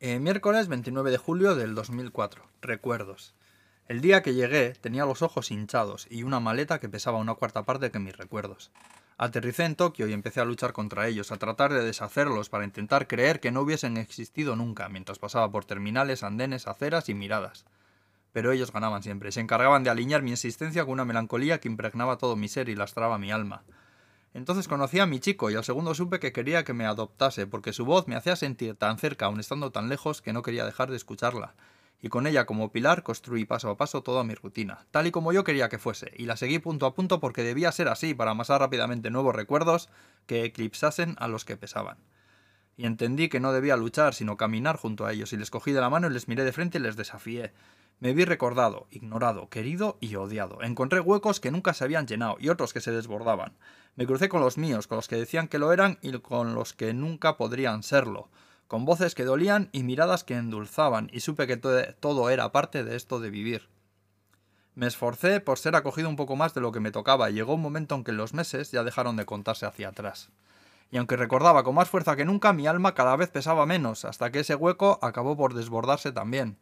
[0.00, 2.44] Eh, miércoles 29 de julio del 2004.
[2.62, 3.34] Recuerdos.
[3.88, 7.64] El día que llegué tenía los ojos hinchados y una maleta que pesaba una cuarta
[7.64, 8.70] parte que mis recuerdos.
[9.16, 13.08] Aterricé en Tokio y empecé a luchar contra ellos, a tratar de deshacerlos para intentar
[13.08, 17.64] creer que no hubiesen existido nunca, mientras pasaba por terminales, andenes, aceras y miradas.
[18.30, 22.18] Pero ellos ganaban siempre, se encargaban de alinear mi existencia con una melancolía que impregnaba
[22.18, 23.64] todo mi ser y lastraba mi alma.
[24.38, 27.72] Entonces conocí a mi chico y al segundo supe que quería que me adoptase, porque
[27.72, 30.90] su voz me hacía sentir tan cerca, aun estando tan lejos, que no quería dejar
[30.90, 31.56] de escucharla.
[32.00, 35.32] Y con ella como pilar construí paso a paso toda mi rutina, tal y como
[35.32, 38.30] yo quería que fuese, y la seguí punto a punto porque debía ser así para
[38.30, 39.88] amasar rápidamente nuevos recuerdos
[40.26, 41.98] que eclipsasen a los que pesaban.
[42.78, 45.80] Y entendí que no debía luchar, sino caminar junto a ellos, y les cogí de
[45.80, 47.52] la mano y les miré de frente y les desafié.
[47.98, 50.62] Me vi recordado, ignorado, querido y odiado.
[50.62, 53.52] Encontré huecos que nunca se habían llenado y otros que se desbordaban.
[53.96, 56.72] Me crucé con los míos, con los que decían que lo eran y con los
[56.72, 58.28] que nunca podrían serlo,
[58.68, 62.94] con voces que dolían y miradas que endulzaban, y supe que todo era parte de
[62.94, 63.68] esto de vivir.
[64.76, 67.54] Me esforcé por ser acogido un poco más de lo que me tocaba y llegó
[67.54, 70.30] un momento en que los meses ya dejaron de contarse hacia atrás.
[70.90, 74.30] Y aunque recordaba con más fuerza que nunca, mi alma cada vez pesaba menos, hasta
[74.30, 76.58] que ese hueco acabó por desbordarse también.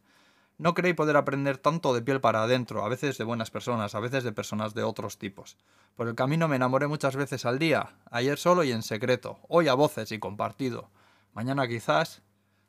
[0.59, 4.01] No creí poder aprender tanto de piel para adentro, a veces de buenas personas, a
[4.01, 5.59] veces de personas de otros tipos.
[5.97, 9.69] Por el camino me enamoré muchas veces al día, ayer solo y en secreto, hoy
[9.69, 10.89] a voces y compartido,
[11.35, 12.23] mañana quizás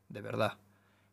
[0.10, 0.58] de verdad.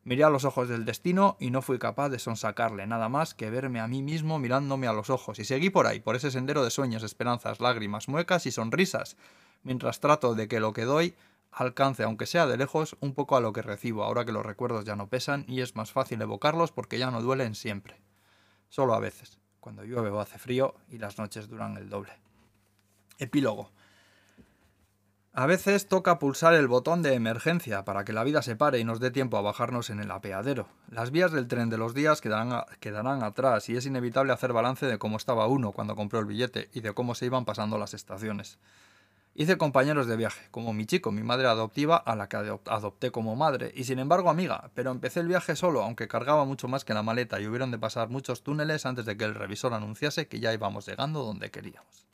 [0.03, 3.51] Miré a los ojos del destino y no fui capaz de sonsacarle nada más que
[3.51, 6.63] verme a mí mismo mirándome a los ojos, y seguí por ahí, por ese sendero
[6.63, 9.17] de sueños, esperanzas, lágrimas, muecas y sonrisas,
[9.65, 11.15] mientras trato de que lo que doy
[11.51, 14.85] alcance, aunque sea de lejos, un poco a lo que recibo, ahora que los recuerdos
[14.85, 18.01] ya no pesan y es más fácil evocarlos porque ya no duelen siempre.
[18.69, 22.13] Solo a veces, cuando llueve o hace frío y las noches duran el doble.
[23.19, 23.71] Epílogo.
[25.37, 28.85] A veces toca pulsar el botón de emergencia para que la vida se pare y
[28.85, 30.69] nos dé tiempo a bajarnos en el apeadero.
[30.89, 34.97] Las vías del tren de los días quedarán, atrás y es inevitable hacer balance de
[34.99, 38.59] cómo estaba uno cuando compró el billete y de cómo se iban pasando las estaciones.
[39.37, 43.35] Hice compañeros de viaje, como mi chico, mi madre adoptiva, a la que adopté como
[43.35, 46.95] madre, y sin embargo amiga, pero empecé el viaje solo, aunque cargaba mucho más que
[46.95, 50.39] la maleta y hubieron de pasar muchos túneles antes de que el revisor anunciase que
[50.39, 52.14] ya íbamos llegando donde queríamos.